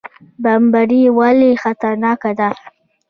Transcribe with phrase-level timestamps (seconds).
[0.43, 2.49] بمبړې ولې خطرناکه ده؟